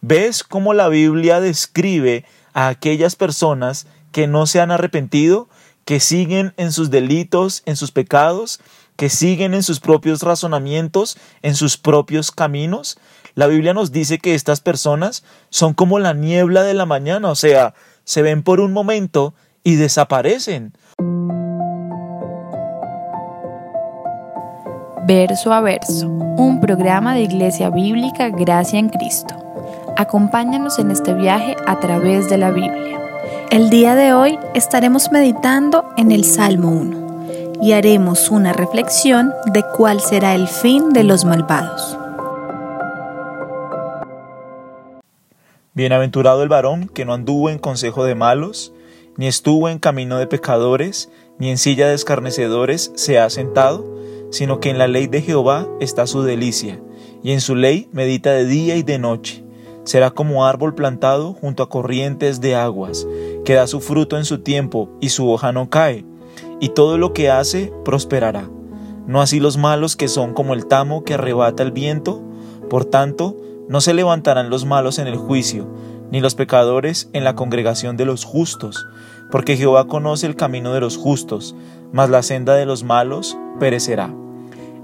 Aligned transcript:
¿Ves 0.00 0.44
cómo 0.44 0.74
la 0.74 0.88
Biblia 0.88 1.40
describe 1.40 2.24
a 2.52 2.68
aquellas 2.68 3.16
personas 3.16 3.86
que 4.12 4.28
no 4.28 4.46
se 4.46 4.60
han 4.60 4.70
arrepentido, 4.70 5.48
que 5.84 5.98
siguen 5.98 6.54
en 6.56 6.70
sus 6.70 6.90
delitos, 6.90 7.62
en 7.66 7.74
sus 7.74 7.90
pecados, 7.90 8.60
que 8.96 9.08
siguen 9.08 9.54
en 9.54 9.62
sus 9.62 9.80
propios 9.80 10.22
razonamientos, 10.22 11.18
en 11.42 11.56
sus 11.56 11.76
propios 11.76 12.30
caminos? 12.30 12.98
La 13.34 13.48
Biblia 13.48 13.74
nos 13.74 13.90
dice 13.90 14.18
que 14.18 14.34
estas 14.34 14.60
personas 14.60 15.24
son 15.50 15.74
como 15.74 15.98
la 15.98 16.14
niebla 16.14 16.62
de 16.62 16.74
la 16.74 16.86
mañana, 16.86 17.30
o 17.30 17.34
sea, 17.34 17.74
se 18.04 18.22
ven 18.22 18.42
por 18.42 18.60
un 18.60 18.72
momento 18.72 19.34
y 19.64 19.74
desaparecen. 19.76 20.74
Verso 25.06 25.52
a 25.52 25.60
verso, 25.60 26.06
un 26.06 26.60
programa 26.60 27.14
de 27.14 27.22
Iglesia 27.22 27.70
Bíblica 27.70 28.28
Gracia 28.28 28.78
en 28.78 28.90
Cristo. 28.90 29.47
Acompáñanos 30.00 30.78
en 30.78 30.92
este 30.92 31.12
viaje 31.12 31.56
a 31.66 31.80
través 31.80 32.30
de 32.30 32.38
la 32.38 32.52
Biblia. 32.52 33.00
El 33.50 33.68
día 33.68 33.96
de 33.96 34.12
hoy 34.12 34.38
estaremos 34.54 35.10
meditando 35.10 35.86
en 35.96 36.12
el 36.12 36.24
Salmo 36.24 36.70
1 36.70 37.56
y 37.60 37.72
haremos 37.72 38.30
una 38.30 38.52
reflexión 38.52 39.32
de 39.46 39.64
cuál 39.76 40.00
será 40.00 40.36
el 40.36 40.46
fin 40.46 40.90
de 40.90 41.02
los 41.02 41.24
malvados. 41.24 41.98
Bienaventurado 45.74 46.44
el 46.44 46.48
varón 46.48 46.86
que 46.86 47.04
no 47.04 47.12
anduvo 47.12 47.50
en 47.50 47.58
consejo 47.58 48.04
de 48.04 48.14
malos, 48.14 48.72
ni 49.16 49.26
estuvo 49.26 49.68
en 49.68 49.80
camino 49.80 50.18
de 50.18 50.28
pecadores, 50.28 51.10
ni 51.40 51.50
en 51.50 51.58
silla 51.58 51.88
de 51.88 51.96
escarnecedores 51.96 52.92
se 52.94 53.18
ha 53.18 53.28
sentado, 53.30 53.84
sino 54.30 54.60
que 54.60 54.70
en 54.70 54.78
la 54.78 54.86
ley 54.86 55.08
de 55.08 55.22
Jehová 55.22 55.66
está 55.80 56.06
su 56.06 56.22
delicia, 56.22 56.80
y 57.24 57.32
en 57.32 57.40
su 57.40 57.56
ley 57.56 57.88
medita 57.90 58.30
de 58.30 58.46
día 58.46 58.76
y 58.76 58.84
de 58.84 59.00
noche. 59.00 59.47
Será 59.88 60.10
como 60.10 60.44
árbol 60.44 60.74
plantado 60.74 61.32
junto 61.32 61.62
a 61.62 61.70
corrientes 61.70 62.42
de 62.42 62.54
aguas, 62.54 63.06
que 63.46 63.54
da 63.54 63.66
su 63.66 63.80
fruto 63.80 64.18
en 64.18 64.26
su 64.26 64.40
tiempo, 64.40 64.90
y 65.00 65.08
su 65.08 65.30
hoja 65.30 65.50
no 65.50 65.70
cae, 65.70 66.04
y 66.60 66.68
todo 66.68 66.98
lo 66.98 67.14
que 67.14 67.30
hace 67.30 67.72
prosperará. 67.86 68.50
No 69.06 69.22
así 69.22 69.40
los 69.40 69.56
malos 69.56 69.96
que 69.96 70.08
son 70.08 70.34
como 70.34 70.52
el 70.52 70.66
tamo 70.66 71.04
que 71.04 71.14
arrebata 71.14 71.62
el 71.62 71.72
viento, 71.72 72.22
por 72.68 72.84
tanto, 72.84 73.34
no 73.66 73.80
se 73.80 73.94
levantarán 73.94 74.50
los 74.50 74.66
malos 74.66 74.98
en 74.98 75.06
el 75.06 75.16
juicio, 75.16 75.66
ni 76.10 76.20
los 76.20 76.34
pecadores 76.34 77.08
en 77.14 77.24
la 77.24 77.34
congregación 77.34 77.96
de 77.96 78.04
los 78.04 78.24
justos, 78.24 78.86
porque 79.30 79.56
Jehová 79.56 79.86
conoce 79.86 80.26
el 80.26 80.36
camino 80.36 80.74
de 80.74 80.80
los 80.80 80.98
justos, 80.98 81.56
mas 81.92 82.10
la 82.10 82.22
senda 82.22 82.56
de 82.56 82.66
los 82.66 82.84
malos 82.84 83.38
perecerá. 83.58 84.14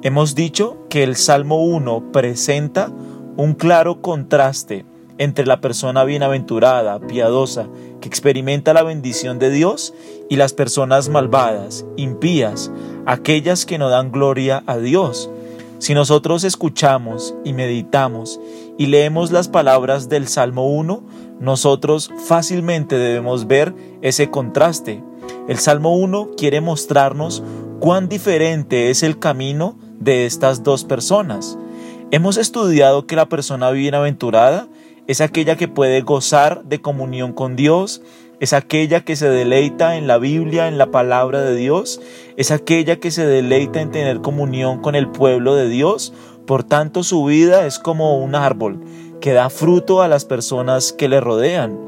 Hemos 0.00 0.34
dicho 0.34 0.78
que 0.88 1.02
el 1.02 1.16
Salmo 1.16 1.62
1 1.62 2.10
presenta 2.10 2.90
un 3.36 3.52
claro 3.52 4.00
contraste 4.00 4.86
entre 5.18 5.46
la 5.46 5.60
persona 5.60 6.04
bienaventurada, 6.04 7.00
piadosa, 7.00 7.68
que 8.00 8.08
experimenta 8.08 8.74
la 8.74 8.82
bendición 8.82 9.38
de 9.38 9.50
Dios, 9.50 9.94
y 10.28 10.36
las 10.36 10.52
personas 10.52 11.08
malvadas, 11.08 11.84
impías, 11.96 12.70
aquellas 13.06 13.66
que 13.66 13.78
no 13.78 13.88
dan 13.88 14.10
gloria 14.10 14.62
a 14.66 14.78
Dios. 14.78 15.30
Si 15.78 15.92
nosotros 15.92 16.44
escuchamos 16.44 17.34
y 17.44 17.52
meditamos 17.52 18.40
y 18.78 18.86
leemos 18.86 19.30
las 19.30 19.48
palabras 19.48 20.08
del 20.08 20.28
Salmo 20.28 20.68
1, 20.68 21.02
nosotros 21.40 22.10
fácilmente 22.26 22.96
debemos 22.96 23.46
ver 23.46 23.74
ese 24.00 24.30
contraste. 24.30 25.02
El 25.46 25.58
Salmo 25.58 25.96
1 25.96 26.30
quiere 26.38 26.60
mostrarnos 26.60 27.42
cuán 27.80 28.08
diferente 28.08 28.88
es 28.88 29.02
el 29.02 29.18
camino 29.18 29.76
de 29.98 30.24
estas 30.24 30.62
dos 30.62 30.84
personas. 30.84 31.58
Hemos 32.10 32.38
estudiado 32.38 33.06
que 33.06 33.16
la 33.16 33.28
persona 33.28 33.70
bienaventurada 33.70 34.68
es 35.06 35.20
aquella 35.20 35.56
que 35.56 35.68
puede 35.68 36.00
gozar 36.00 36.64
de 36.64 36.80
comunión 36.80 37.32
con 37.32 37.56
Dios, 37.56 38.02
es 38.40 38.52
aquella 38.52 39.00
que 39.00 39.16
se 39.16 39.28
deleita 39.28 39.96
en 39.96 40.06
la 40.06 40.18
Biblia, 40.18 40.68
en 40.68 40.78
la 40.78 40.90
palabra 40.90 41.40
de 41.42 41.54
Dios, 41.54 42.00
es 42.36 42.50
aquella 42.50 42.96
que 42.96 43.10
se 43.10 43.26
deleita 43.26 43.80
en 43.80 43.90
tener 43.90 44.20
comunión 44.20 44.80
con 44.80 44.94
el 44.94 45.08
pueblo 45.08 45.54
de 45.54 45.68
Dios, 45.68 46.12
por 46.46 46.64
tanto 46.64 47.02
su 47.02 47.24
vida 47.24 47.66
es 47.66 47.78
como 47.78 48.18
un 48.18 48.34
árbol 48.34 48.80
que 49.20 49.32
da 49.32 49.48
fruto 49.48 50.02
a 50.02 50.08
las 50.08 50.24
personas 50.24 50.92
que 50.92 51.08
le 51.08 51.20
rodean. 51.20 51.78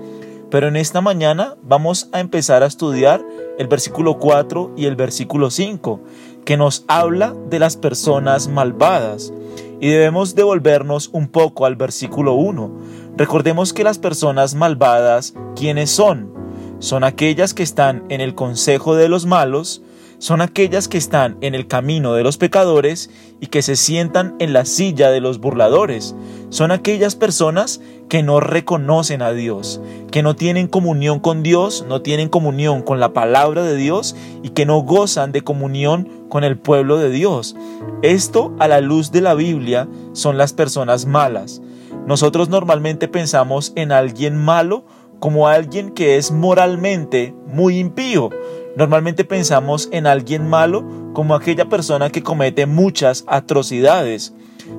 Pero 0.51 0.69
en 0.69 0.77
esta 0.77 1.01
mañana 1.01 1.57
vamos 1.63 2.09
a 2.13 2.21
empezar 2.21 2.63
a 2.63 2.67
estudiar 2.67 3.23
el 3.59 3.67
versículo 3.67 4.19
4 4.19 4.73
y 4.77 4.87
el 4.87 4.97
versículo 4.97 5.51
5, 5.51 6.01
que 6.45 6.57
nos 6.57 6.85
habla 6.89 7.35
de 7.51 7.59
las 7.59 7.77
personas 7.77 8.49
malvadas. 8.49 9.33
Y 9.81 9.89
debemos 9.91 10.35
devolvernos 10.35 11.11
un 11.13 11.29
poco 11.29 11.67
al 11.67 11.77
versículo 11.77 12.35
1. 12.35 12.71
Recordemos 13.17 13.73
que 13.73 13.83
las 13.83 13.99
personas 13.99 14.55
malvadas, 14.55 15.35
¿quiénes 15.55 15.91
son? 15.91 16.35
Son 16.81 17.03
aquellas 17.03 17.55
que 17.55 17.63
están 17.63 18.05
en 18.11 18.21
el 18.21 18.35
consejo 18.35 18.95
de 18.95 19.09
los 19.09 19.25
malos, 19.25 19.83
son 20.19 20.43
aquellas 20.43 20.87
que 20.89 20.99
están 20.99 21.39
en 21.41 21.55
el 21.55 21.67
camino 21.67 22.15
de 22.15 22.23
los 22.23 22.37
pecadores 22.37 23.11
y 23.41 23.47
que 23.47 23.63
se 23.63 23.77
sientan 23.77 24.35
en 24.39 24.53
la 24.53 24.67
silla 24.67 25.11
de 25.11 25.21
los 25.21 25.41
burladores. 25.41 26.15
Son 26.51 26.71
aquellas 26.71 27.17
personas 27.17 27.81
que 28.09 28.23
no 28.23 28.41
reconocen 28.41 29.23
a 29.23 29.33
Dios, 29.33 29.81
que 30.11 30.23
no 30.23 30.37
tienen 30.37 30.69
comunión 30.69 31.19
con 31.19 31.43
Dios, 31.43 31.87
no 31.89 32.03
tienen 32.03 32.29
comunión 32.29 32.83
con 32.83 33.01
la 33.01 33.15
palabra 33.15 33.63
de 33.63 33.77
Dios 33.77 34.15
y 34.43 34.51
que 34.51 34.67
no 34.67 34.81
gozan 34.81 35.33
de 35.33 35.43
comunión 35.43 36.09
con 36.29 36.45
el 36.45 36.59
pueblo 36.59 36.99
de 36.99 37.11
Dios. 37.11 37.57
Esto 38.03 38.55
a 38.59 38.69
la 38.69 38.81
luz 38.81 39.11
de 39.11 39.23
la 39.23 39.35
Biblia 39.35 39.89
son 40.13 40.37
las 40.37 40.53
personas 40.53 41.07
malas. 41.07 41.63
Nosotros 42.07 42.49
normalmente 42.49 43.09
pensamos 43.09 43.73
en 43.75 43.93
alguien 43.93 44.37
malo 44.37 44.85
como 45.19 45.49
alguien 45.49 45.91
que 45.91 46.17
es 46.17 46.31
moralmente 46.31 47.35
muy 47.47 47.79
impío. 47.79 48.31
Normalmente 48.77 49.25
pensamos 49.25 49.89
en 49.91 50.07
alguien 50.07 50.49
malo 50.49 50.85
como 51.15 51.35
aquella 51.35 51.69
persona 51.69 52.11
que 52.11 52.23
comete 52.23 52.67
muchas 52.67 53.25
atrocidades, 53.27 54.35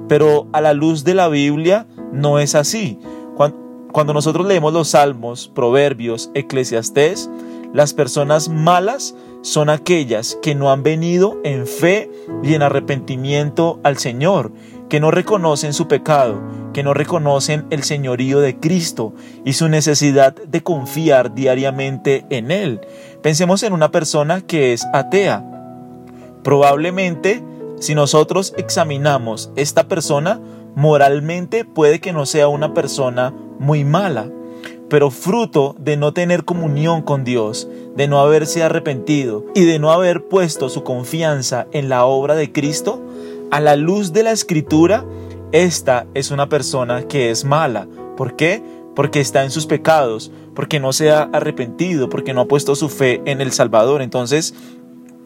pero 0.08 0.48
a 0.54 0.62
la 0.62 0.74
luz 0.74 1.04
de 1.04 1.16
la 1.16 1.28
Biblia 1.28 1.88
no 2.14 2.40
es 2.40 2.56
así. 2.56 3.00
Cuando 3.92 4.14
nosotros 4.14 4.46
leemos 4.46 4.74
los 4.74 4.90
salmos, 4.90 5.48
proverbios, 5.48 6.30
eclesiastés, 6.36 7.30
las 7.74 7.94
personas 7.94 8.48
malas 8.48 9.16
son 9.42 9.70
aquellas 9.70 10.38
que 10.42 10.56
no 10.56 10.72
han 10.72 10.84
venido 10.84 11.38
en 11.44 11.66
fe 11.66 12.12
y 12.44 12.54
en 12.54 12.62
arrepentimiento 12.62 13.80
al 13.84 13.98
Señor, 13.98 14.52
que 14.90 15.00
no 15.00 15.12
reconocen 15.12 15.74
su 15.74 15.88
pecado, 15.88 16.42
que 16.74 16.84
no 16.84 16.94
reconocen 16.94 17.66
el 17.70 17.84
señorío 17.84 18.40
de 18.40 18.60
Cristo 18.60 19.14
y 19.44 19.54
su 19.54 19.68
necesidad 19.68 20.36
de 20.36 20.64
confiar 20.64 21.34
diariamente 21.34 22.26
en 22.30 22.52
Él. 22.52 22.82
Pensemos 23.22 23.64
en 23.64 23.74
una 23.74 23.92
persona 23.92 24.42
que 24.42 24.74
es 24.74 24.86
atea. 24.94 25.44
Probablemente, 26.44 27.44
si 27.80 27.96
nosotros 27.96 28.54
examinamos 28.58 29.52
esta 29.56 29.88
persona, 29.88 30.40
moralmente 30.76 31.66
puede 31.66 32.00
que 32.00 32.14
no 32.14 32.26
sea 32.26 32.48
una 32.48 32.74
persona 32.74 33.34
muy 33.60 33.84
mala, 33.84 34.30
pero 34.90 35.12
fruto 35.12 35.76
de 35.80 35.98
no 35.98 36.14
tener 36.14 36.46
comunión 36.46 37.02
con 37.02 37.24
Dios, 37.24 37.68
de 37.96 38.08
no 38.08 38.20
haberse 38.20 38.64
arrepentido 38.64 39.44
y 39.56 39.66
de 39.66 39.80
no 39.80 39.92
haber 39.92 40.28
puesto 40.28 40.70
su 40.70 40.84
confianza 40.84 41.68
en 41.72 41.90
la 41.90 42.06
obra 42.06 42.36
de 42.36 42.52
Cristo, 42.52 43.02
a 43.52 43.60
la 43.60 43.76
luz 43.76 44.14
de 44.14 44.24
la 44.24 44.32
escritura, 44.32 45.06
esta 45.52 46.08
es 46.14 46.32
una 46.32 46.50
persona 46.50 47.08
que 47.08 47.32
es 47.32 47.46
mala. 47.46 47.88
¿Por 48.16 48.36
qué? 48.36 48.64
Porque 48.96 49.20
está 49.20 49.44
en 49.44 49.52
sus 49.52 49.66
pecados, 49.66 50.32
porque 50.56 50.80
no 50.80 50.92
se 50.94 51.12
ha 51.12 51.24
arrepentido, 51.24 52.10
porque 52.10 52.34
no 52.34 52.42
ha 52.42 52.48
puesto 52.48 52.76
su 52.76 52.90
fe 52.90 53.22
en 53.26 53.42
el 53.42 53.52
Salvador. 53.52 54.02
Entonces, 54.02 54.54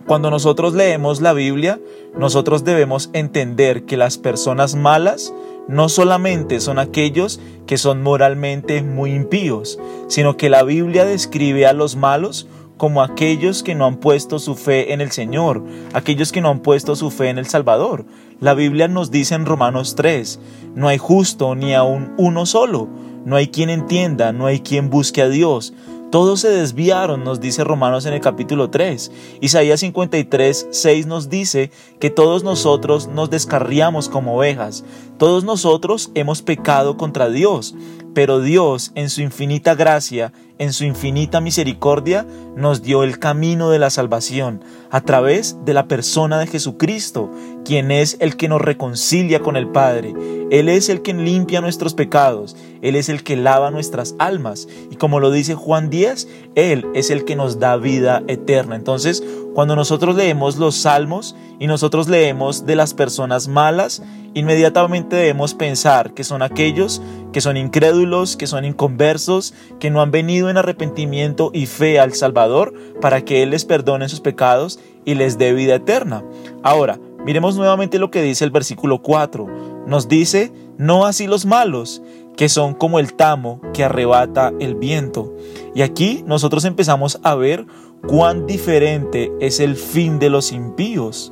cuando 0.06 0.30
nosotros 0.30 0.74
leemos 0.74 1.22
la 1.22 1.34
Biblia, 1.34 1.80
nosotros 2.18 2.64
debemos 2.64 3.09
entender 3.14 3.86
que 3.86 3.98
las 3.98 4.18
personas 4.18 4.76
malas 4.76 5.34
no 5.68 5.90
solamente 5.90 6.59
son 6.59 6.80
aquellos 6.80 7.40
que 7.66 7.78
son 7.78 8.02
moralmente 8.03 8.82
muy 8.82 9.14
impíos, 9.14 9.79
sino 10.08 10.35
que 10.38 10.50
la 10.50 10.64
Biblia 10.64 11.06
describe 11.06 11.66
a 11.66 11.74
los 11.74 11.96
malos 11.96 12.47
como 12.81 13.03
aquellos 13.03 13.61
que 13.61 13.75
no 13.75 13.85
han 13.85 13.97
puesto 13.97 14.39
su 14.39 14.55
fe 14.55 14.91
en 14.91 15.01
el 15.01 15.11
Señor, 15.11 15.63
aquellos 15.93 16.31
que 16.31 16.41
no 16.41 16.49
han 16.49 16.61
puesto 16.61 16.95
su 16.95 17.11
fe 17.11 17.29
en 17.29 17.37
el 17.37 17.45
Salvador. 17.45 18.05
La 18.39 18.55
Biblia 18.55 18.87
nos 18.87 19.11
dice 19.11 19.35
en 19.35 19.45
Romanos 19.45 19.93
3, 19.93 20.39
no 20.73 20.87
hay 20.87 20.97
justo 20.97 21.53
ni 21.53 21.75
aun 21.75 22.16
uno 22.17 22.47
solo, 22.47 22.89
no 23.23 23.35
hay 23.35 23.49
quien 23.49 23.69
entienda, 23.69 24.31
no 24.31 24.47
hay 24.47 24.61
quien 24.61 24.89
busque 24.89 25.22
a 25.22 25.29
Dios. 25.29 25.75
Todos 26.11 26.41
se 26.41 26.49
desviaron, 26.49 27.23
nos 27.23 27.40
dice 27.40 27.63
Romanos 27.63 28.05
en 28.05 28.13
el 28.13 28.19
capítulo 28.19 28.69
3. 28.69 29.13
Isaías 29.40 29.79
53, 29.79 30.67
6 30.69 31.08
nos 31.08 31.29
dice 31.29 31.72
que 32.02 32.09
todos 32.09 32.43
nosotros 32.43 33.08
nos 33.08 33.29
descarriamos 33.29 34.09
como 34.09 34.35
ovejas, 34.35 34.84
todos 35.17 35.46
nosotros 35.46 36.11
hemos 36.13 36.41
pecado 36.41 36.97
contra 36.97 37.29
Dios, 37.29 37.75
pero 38.13 38.41
Dios 38.41 38.91
en 38.96 39.09
su 39.09 39.22
infinita 39.22 39.73
gracia, 39.73 40.34
en 40.58 40.73
su 40.73 40.84
infinita 40.84 41.40
misericordia, 41.40 42.28
nos 42.57 42.81
dio 42.81 43.03
el 43.03 43.17
camino 43.17 43.69
de 43.69 43.79
la 43.79 43.90
salvación 43.90 44.61
a 44.90 44.99
través 45.02 45.64
de 45.64 45.73
la 45.73 45.87
persona 45.87 46.40
de 46.40 46.47
Jesucristo, 46.47 47.31
quien 47.64 47.90
es 47.90 48.17
el 48.19 48.35
que 48.35 48.49
nos 48.49 48.59
reconcilia 48.59 49.40
con 49.40 49.55
el 49.55 49.69
Padre. 49.69 50.14
Él 50.52 50.67
es 50.67 50.90
el 50.90 51.02
que 51.02 51.14
limpia 51.14 51.61
nuestros 51.61 51.93
pecados. 51.93 52.57
Él 52.81 52.95
es 52.95 53.09
el 53.09 53.23
que 53.23 53.35
lava 53.35 53.72
nuestras 53.72 54.16
almas. 54.19 54.67
Y 54.89 54.95
como 54.95 55.19
lo 55.19 55.31
dice 55.31 55.55
Juan 55.55 55.89
10, 55.89 56.28
Él 56.55 56.85
es 56.93 57.09
el 57.09 57.25
que 57.25 57.35
nos 57.35 57.59
da 57.59 57.78
vida 57.78 58.23
eterna. 58.28 58.75
Entonces, 58.75 59.23
cuando 59.53 59.75
nosotros 59.75 60.16
leemos 60.16 60.57
los 60.57 60.75
salmos 60.75 61.35
y 61.59 61.67
nosotros 61.67 62.07
leemos 62.07 62.66
de 62.66 62.75
las 62.75 62.93
personas 62.93 63.47
malas, 63.47 64.01
inmediatamente 64.33 65.16
debemos 65.16 65.53
pensar 65.53 66.13
que 66.13 66.23
son 66.23 66.41
aquellos 66.41 67.01
que 67.31 67.41
son 67.41 67.57
incrédulos, 67.57 68.35
que 68.35 68.47
son 68.47 68.66
inconversos, 68.66 69.53
que 69.79 69.89
no 69.89 70.01
han 70.01 70.11
venido 70.11 70.49
en 70.49 70.57
arrepentimiento 70.57 71.51
y 71.53 71.66
fe 71.66 71.99
al 71.99 72.13
Salvador 72.13 72.73
para 72.99 73.23
que 73.23 73.43
Él 73.43 73.51
les 73.51 73.66
perdone 73.66 74.09
sus 74.09 74.19
pecados 74.19 74.79
y 75.05 75.16
les 75.16 75.37
dé 75.37 75.53
vida 75.53 75.75
eterna. 75.75 76.23
Ahora, 76.61 76.99
miremos 77.25 77.55
nuevamente 77.55 77.99
lo 77.99 78.11
que 78.11 78.22
dice 78.22 78.43
el 78.43 78.51
versículo 78.51 79.01
4. 79.01 79.47
Nos 79.87 80.07
dice, 80.07 80.51
no 80.78 81.05
así 81.05 81.28
los 81.28 81.45
malos, 81.45 82.01
que 82.35 82.49
son 82.49 82.73
como 82.73 82.99
el 82.99 83.13
tamo 83.13 83.61
que 83.73 83.83
arrebata 83.83 84.51
el 84.59 84.75
viento. 84.75 85.33
Y 85.75 85.81
aquí 85.81 86.23
nosotros 86.25 86.66
empezamos 86.66 87.19
a 87.23 87.35
ver 87.35 87.66
cuán 88.07 88.47
diferente 88.47 89.31
es 89.39 89.59
el 89.59 89.75
fin 89.75 90.19
de 90.19 90.29
los 90.29 90.51
impíos. 90.51 91.31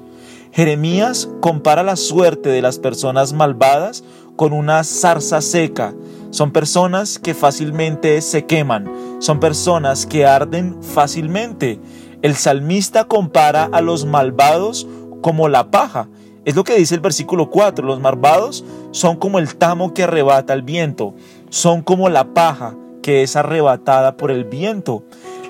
Jeremías 0.52 1.30
compara 1.42 1.84
la 1.84 1.96
suerte 1.96 2.50
de 2.50 2.62
las 2.62 2.80
personas 2.80 3.34
malvadas 3.34 4.04
con 4.36 4.54
una 4.54 4.84
zarza 4.84 5.42
seca. 5.42 5.94
Son 6.32 6.52
personas 6.52 7.20
que 7.20 7.34
fácilmente 7.34 8.22
se 8.22 8.46
queman, 8.46 8.90
son 9.20 9.40
personas 9.40 10.06
que 10.06 10.26
arden 10.26 10.82
fácilmente. 10.82 11.80
El 12.22 12.36
salmista 12.36 13.06
compara 13.06 13.70
a 13.72 13.82
los 13.82 14.06
malvados 14.06 14.88
como 15.22 15.50
la 15.50 15.72
paja. 15.72 16.08
Es 16.50 16.56
lo 16.56 16.64
que 16.64 16.76
dice 16.76 16.96
el 16.96 17.02
versículo 17.02 17.52
4. 17.52 17.86
Los 17.86 18.00
malvados 18.00 18.66
son 18.90 19.18
como 19.18 19.38
el 19.38 19.56
tamo 19.56 19.94
que 19.94 20.02
arrebata 20.02 20.52
el 20.56 20.64
viento, 20.64 21.14
son 21.52 21.84
como 21.84 22.10
la 22.10 22.34
paja 22.34 22.76
que 23.04 23.22
es 23.22 23.36
arrebatada 23.36 24.18
por 24.18 24.32
el 24.32 24.46
viento. 24.46 25.04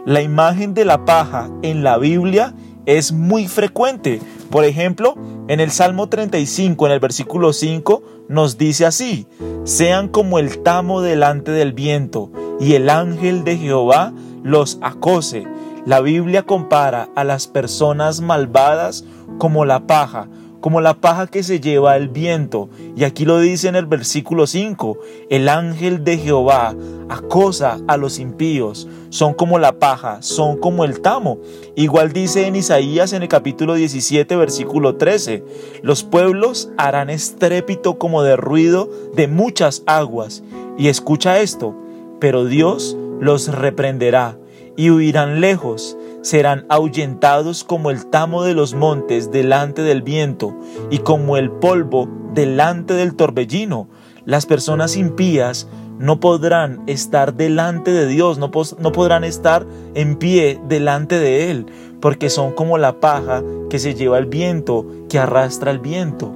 La 0.06 0.22
imagen 0.22 0.74
de 0.74 0.84
la 0.84 1.06
paja 1.06 1.50
en 1.62 1.86
la 1.86 1.98
Biblia 1.98 2.54
es 2.86 3.14
muy 3.14 3.48
frecuente. 3.48 4.20
Por 4.52 4.66
ejemplo, 4.66 5.16
en 5.48 5.62
el 5.62 5.72
Salmo 5.72 6.10
35, 6.10 6.88
en 6.88 6.92
el 6.92 7.00
versículo 7.00 7.54
5, 7.54 8.04
nos 8.28 8.58
dice 8.58 8.86
así, 8.86 9.26
sean 9.64 10.10
como 10.10 10.38
el 10.38 10.62
tamo 10.64 11.00
delante 11.00 11.52
del 11.52 11.72
viento, 11.72 12.30
y 12.60 12.74
el 12.74 12.90
ángel 12.90 13.46
de 13.46 13.56
Jehová 13.56 14.12
los 14.44 14.80
acose. 14.82 15.46
La 15.86 16.02
Biblia 16.02 16.44
compara 16.44 17.08
a 17.16 17.24
las 17.24 17.48
personas 17.48 18.20
malvadas 18.20 19.06
como 19.38 19.64
la 19.64 19.88
paja, 19.88 20.28
como 20.62 20.82
la 20.82 20.96
paja 20.96 21.28
que 21.28 21.44
se 21.44 21.60
lleva 21.60 21.96
el 21.96 22.10
viento. 22.10 22.70
Y 22.96 23.04
aquí 23.04 23.26
lo 23.26 23.40
dice 23.40 23.68
en 23.68 23.76
el 23.76 23.86
versículo 23.86 24.48
5, 24.48 24.98
el 25.30 25.50
ángel 25.50 26.04
de 26.04 26.18
Jehová 26.18 26.76
acosa 27.10 27.80
a 27.88 27.98
los 27.98 28.20
impíos, 28.20 28.88
son 29.10 29.34
como 29.34 29.58
la 29.60 29.80
paja, 29.80 30.22
son 30.22 30.58
como 30.58 30.86
el 30.86 31.02
tamo. 31.02 31.40
Igual 31.76 32.14
dice 32.14 32.48
en 32.48 32.56
Isaías 32.56 33.14
en 33.14 33.24
el 33.24 33.30
capítulo 33.30 33.76
17, 33.76 34.36
versículo 34.36 34.96
13, 34.96 35.44
los 35.82 36.04
pueblos 36.04 36.70
harán 36.78 37.10
estrépito 37.10 37.98
como 37.98 38.24
de 38.24 38.36
ruido 38.36 38.90
de 39.16 39.28
muchas 39.28 39.84
aguas. 39.86 40.44
Y 40.78 40.88
escucha 40.88 41.40
esto, 41.40 41.76
pero 42.20 42.46
Dios 42.46 42.98
los 43.20 43.48
reprenderá 43.48 44.38
y 44.78 44.92
huirán 44.92 45.42
lejos 45.42 45.98
serán 46.22 46.66
ahuyentados 46.70 47.64
como 47.64 47.92
el 47.92 48.06
tamo 48.08 48.44
de 48.44 48.54
los 48.54 48.74
montes 48.74 49.32
delante 49.32 49.82
del 49.82 50.02
viento 50.02 50.56
y 50.90 51.00
como 51.00 51.38
el 51.38 51.52
polvo 51.52 52.10
delante 52.34 52.94
del 52.94 53.16
torbellino. 53.16 53.88
Las 54.26 54.46
personas 54.46 54.96
impías 54.96 55.68
no 55.98 56.20
podrán 56.20 56.82
estar 56.88 57.34
delante 57.36 57.92
de 57.92 58.08
Dios, 58.08 58.38
no, 58.38 58.52
podrán 58.52 59.24
estar 59.24 59.66
en 59.96 60.16
pie 60.16 60.60
delante 60.68 61.20
de 61.20 61.52
Él, 61.52 61.66
porque 62.00 62.30
son 62.30 62.54
como 62.54 62.78
la 62.78 63.00
paja 63.00 63.44
que 63.70 63.80
se 63.80 63.96
lleva 63.96 64.18
el 64.18 64.26
viento, 64.26 64.86
que 65.10 65.20
arrastra 65.20 65.72
el 65.72 65.80
viento. 65.80 66.34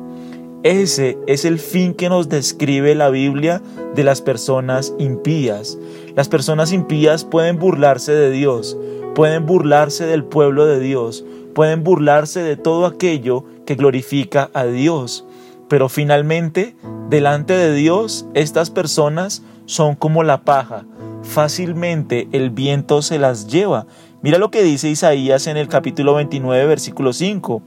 Ese 0.63 1.17
es 1.27 1.45
el 1.45 1.59
fin 1.59 1.93
que 1.93 2.09
nos 2.09 2.29
describe 2.29 2.95
la 2.95 3.09
Biblia 3.09 3.61
de 3.95 4.03
las 4.03 4.21
personas 4.21 4.93
impías. 4.97 5.77
Las 6.15 6.29
personas 6.29 6.71
impías 6.71 7.25
pueden 7.25 7.57
burlarse 7.57 8.13
de 8.13 8.31
Dios, 8.31 8.77
pueden 9.15 9.45
burlarse 9.45 10.05
del 10.05 10.23
pueblo 10.23 10.65
de 10.65 10.79
Dios, 10.79 11.23
pueden 11.53 11.83
burlarse 11.83 12.41
de 12.41 12.57
todo 12.57 12.85
aquello 12.85 13.45
que 13.65 13.75
glorifica 13.75 14.49
a 14.53 14.65
Dios. 14.65 15.25
Pero 15.69 15.89
finalmente, 15.89 16.75
delante 17.09 17.53
de 17.53 17.73
Dios, 17.73 18.25
estas 18.33 18.69
personas 18.69 19.43
son 19.65 19.95
como 19.95 20.23
la 20.23 20.41
paja. 20.41 20.85
Fácilmente 21.23 22.27
el 22.31 22.49
viento 22.49 23.01
se 23.01 23.17
las 23.17 23.47
lleva. 23.47 23.87
Mira 24.21 24.37
lo 24.37 24.51
que 24.51 24.63
dice 24.63 24.89
Isaías 24.89 25.47
en 25.47 25.57
el 25.57 25.67
capítulo 25.67 26.15
29, 26.15 26.65
versículo 26.65 27.13
5. 27.13 27.61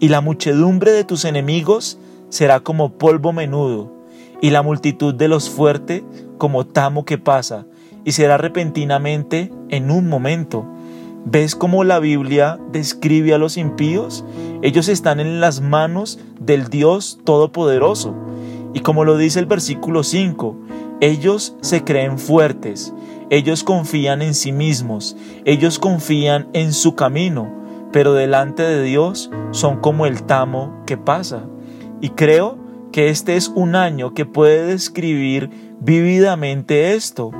Y 0.00 0.08
la 0.08 0.20
muchedumbre 0.20 0.92
de 0.92 1.04
tus 1.04 1.24
enemigos 1.24 1.98
será 2.28 2.60
como 2.60 2.94
polvo 2.94 3.32
menudo, 3.32 3.92
y 4.40 4.50
la 4.50 4.62
multitud 4.62 5.14
de 5.14 5.28
los 5.28 5.50
fuertes 5.50 6.02
como 6.38 6.66
tamo 6.66 7.04
que 7.04 7.18
pasa, 7.18 7.66
y 8.04 8.12
será 8.12 8.38
repentinamente 8.38 9.52
en 9.68 9.90
un 9.90 10.08
momento. 10.08 10.66
¿Ves 11.24 11.54
cómo 11.54 11.84
la 11.84 12.00
Biblia 12.00 12.58
describe 12.72 13.32
a 13.32 13.38
los 13.38 13.56
impíos? 13.56 14.24
Ellos 14.60 14.88
están 14.88 15.20
en 15.20 15.40
las 15.40 15.60
manos 15.60 16.18
del 16.40 16.68
Dios 16.68 17.20
Todopoderoso. 17.24 18.14
Y 18.74 18.80
como 18.80 19.04
lo 19.04 19.16
dice 19.16 19.38
el 19.38 19.46
versículo 19.46 20.02
5, 20.02 20.56
ellos 21.00 21.56
se 21.60 21.84
creen 21.84 22.18
fuertes, 22.18 22.92
ellos 23.28 23.64
confían 23.64 24.22
en 24.22 24.34
sí 24.34 24.52
mismos, 24.52 25.16
ellos 25.44 25.78
confían 25.78 26.48
en 26.52 26.72
su 26.72 26.94
camino, 26.94 27.52
pero 27.92 28.14
delante 28.14 28.62
de 28.62 28.82
Dios 28.82 29.30
son 29.52 29.80
como 29.80 30.06
el 30.06 30.22
tamo 30.24 30.82
que 30.86 30.96
pasa. 30.96 31.44
Y 32.00 32.10
creo 32.10 32.58
que 32.92 33.08
este 33.08 33.36
es 33.36 33.48
un 33.48 33.74
año 33.74 34.12
que 34.14 34.26
puede 34.26 34.66
describir 34.66 35.50
vividamente 35.80 36.94
esto. 36.94 37.30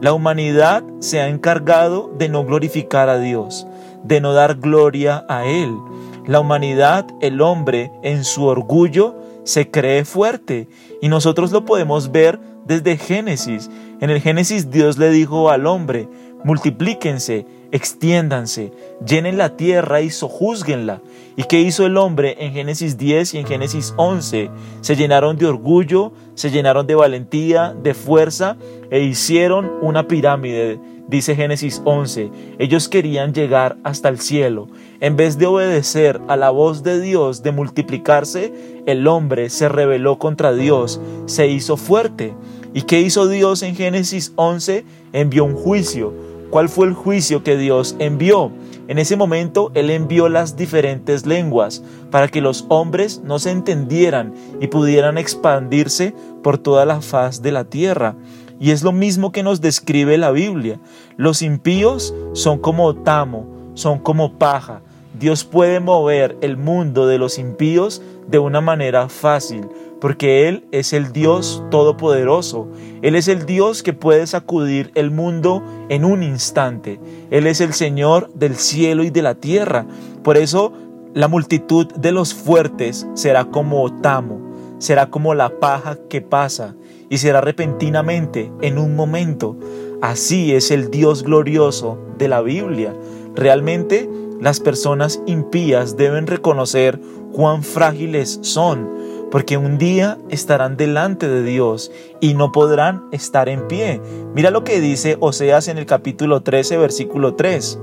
La 0.00 0.12
humanidad 0.12 0.84
se 1.00 1.20
ha 1.20 1.28
encargado 1.28 2.14
de 2.16 2.28
no 2.28 2.44
glorificar 2.44 3.08
a 3.08 3.18
Dios, 3.18 3.66
de 4.04 4.20
no 4.20 4.32
dar 4.32 4.54
gloria 4.54 5.24
a 5.28 5.44
Él. 5.44 5.76
La 6.24 6.38
humanidad, 6.38 7.04
el 7.20 7.40
hombre, 7.40 7.90
en 8.04 8.22
su 8.22 8.44
orgullo, 8.44 9.16
se 9.42 9.72
cree 9.72 10.04
fuerte 10.04 10.68
y 11.02 11.08
nosotros 11.08 11.50
lo 11.50 11.64
podemos 11.64 12.12
ver 12.12 12.38
desde 12.64 12.96
Génesis. 12.96 13.70
En 14.00 14.10
el 14.10 14.20
Génesis 14.20 14.70
Dios 14.70 14.98
le 14.98 15.10
dijo 15.10 15.50
al 15.50 15.66
hombre, 15.66 16.08
multiplíquense, 16.44 17.46
extiéndanse, 17.72 18.72
llenen 19.06 19.38
la 19.38 19.56
tierra 19.56 20.00
y 20.00 20.10
sojúzguenla. 20.10 21.00
¿Y 21.36 21.44
qué 21.44 21.60
hizo 21.60 21.86
el 21.86 21.96
hombre 21.96 22.36
en 22.40 22.52
Génesis 22.52 22.98
10 22.98 23.34
y 23.34 23.38
en 23.38 23.46
Génesis 23.46 23.94
11? 23.96 24.50
Se 24.80 24.96
llenaron 24.96 25.36
de 25.36 25.46
orgullo, 25.46 26.12
se 26.34 26.50
llenaron 26.50 26.86
de 26.86 26.94
valentía, 26.94 27.74
de 27.80 27.94
fuerza 27.94 28.56
e 28.90 29.00
hicieron 29.02 29.70
una 29.80 30.08
pirámide, 30.08 30.80
dice 31.06 31.36
Génesis 31.36 31.80
11. 31.84 32.30
Ellos 32.58 32.88
querían 32.88 33.32
llegar 33.32 33.76
hasta 33.84 34.08
el 34.08 34.18
cielo. 34.18 34.68
En 35.00 35.16
vez 35.16 35.38
de 35.38 35.46
obedecer 35.46 36.20
a 36.26 36.36
la 36.36 36.50
voz 36.50 36.82
de 36.82 37.00
Dios 37.00 37.42
de 37.42 37.52
multiplicarse, 37.52 38.52
el 38.86 39.06
hombre 39.06 39.48
se 39.50 39.68
rebeló 39.68 40.18
contra 40.18 40.52
Dios, 40.52 41.00
se 41.26 41.46
hizo 41.48 41.76
fuerte. 41.76 42.34
¿Y 42.74 42.82
qué 42.82 43.00
hizo 43.00 43.28
Dios 43.28 43.62
en 43.62 43.74
Génesis 43.74 44.32
11? 44.36 44.84
Envió 45.12 45.44
un 45.44 45.54
juicio 45.54 46.12
¿Cuál 46.50 46.70
fue 46.70 46.86
el 46.86 46.94
juicio 46.94 47.44
que 47.44 47.58
Dios 47.58 47.94
envió? 47.98 48.50
En 48.88 48.98
ese 48.98 49.16
momento 49.16 49.70
Él 49.74 49.90
envió 49.90 50.30
las 50.30 50.56
diferentes 50.56 51.26
lenguas 51.26 51.82
para 52.10 52.28
que 52.28 52.40
los 52.40 52.64
hombres 52.68 53.20
no 53.22 53.38
se 53.38 53.50
entendieran 53.50 54.32
y 54.58 54.68
pudieran 54.68 55.18
expandirse 55.18 56.14
por 56.42 56.56
toda 56.56 56.86
la 56.86 57.02
faz 57.02 57.42
de 57.42 57.52
la 57.52 57.64
tierra. 57.64 58.16
Y 58.58 58.70
es 58.70 58.82
lo 58.82 58.92
mismo 58.92 59.30
que 59.30 59.42
nos 59.42 59.60
describe 59.60 60.16
la 60.16 60.30
Biblia. 60.30 60.80
Los 61.18 61.42
impíos 61.42 62.14
son 62.32 62.58
como 62.58 62.94
tamo, 62.94 63.46
son 63.74 63.98
como 63.98 64.38
paja. 64.38 64.80
Dios 65.20 65.44
puede 65.44 65.80
mover 65.80 66.38
el 66.40 66.56
mundo 66.56 67.06
de 67.06 67.18
los 67.18 67.38
impíos 67.38 68.00
de 68.28 68.38
una 68.38 68.60
manera 68.60 69.08
fácil, 69.08 69.66
porque 70.00 70.48
Él 70.48 70.66
es 70.70 70.92
el 70.92 71.12
Dios 71.12 71.64
todopoderoso. 71.70 72.68
Él 73.02 73.16
es 73.16 73.26
el 73.26 73.46
Dios 73.46 73.82
que 73.82 73.92
puede 73.92 74.26
sacudir 74.26 74.92
el 74.94 75.10
mundo 75.10 75.62
en 75.88 76.04
un 76.04 76.22
instante. 76.22 77.00
Él 77.30 77.46
es 77.46 77.60
el 77.60 77.72
Señor 77.72 78.30
del 78.34 78.56
cielo 78.56 79.02
y 79.02 79.10
de 79.10 79.22
la 79.22 79.34
tierra. 79.34 79.86
Por 80.22 80.36
eso 80.36 80.72
la 81.14 81.26
multitud 81.26 81.86
de 81.94 82.12
los 82.12 82.34
fuertes 82.34 83.06
será 83.14 83.46
como 83.46 84.00
tamo, 84.00 84.40
será 84.78 85.10
como 85.10 85.34
la 85.34 85.58
paja 85.58 85.96
que 86.08 86.20
pasa 86.20 86.76
y 87.08 87.18
será 87.18 87.40
repentinamente 87.40 88.52
en 88.60 88.78
un 88.78 88.94
momento. 88.94 89.56
Así 90.00 90.54
es 90.54 90.70
el 90.70 90.90
Dios 90.90 91.24
glorioso 91.24 91.98
de 92.18 92.28
la 92.28 92.42
Biblia. 92.42 92.94
Realmente 93.34 94.08
las 94.40 94.60
personas 94.60 95.20
impías 95.26 95.96
deben 95.96 96.26
reconocer 96.26 97.00
cuán 97.32 97.62
frágiles 97.62 98.38
son, 98.42 98.88
porque 99.30 99.56
un 99.56 99.78
día 99.78 100.18
estarán 100.28 100.76
delante 100.76 101.28
de 101.28 101.42
Dios 101.42 101.90
y 102.20 102.34
no 102.34 102.52
podrán 102.52 103.04
estar 103.12 103.48
en 103.48 103.66
pie. 103.68 104.00
Mira 104.34 104.50
lo 104.50 104.64
que 104.64 104.80
dice 104.80 105.16
Oseas 105.20 105.68
en 105.68 105.78
el 105.78 105.86
capítulo 105.86 106.42
13, 106.42 106.76
versículo 106.78 107.34
3. 107.34 107.78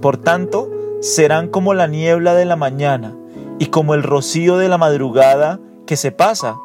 Por 0.00 0.16
tanto, 0.16 0.70
serán 1.00 1.48
como 1.48 1.74
la 1.74 1.86
niebla 1.86 2.34
de 2.34 2.44
la 2.44 2.56
mañana 2.56 3.16
y 3.58 3.66
como 3.66 3.94
el 3.94 4.02
rocío 4.02 4.56
de 4.56 4.68
la 4.68 4.78
madrugada 4.78 5.60
que 5.86 5.96
se 5.96 6.10
pasa, 6.10 6.56